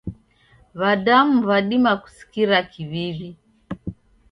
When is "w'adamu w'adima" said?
0.79-1.93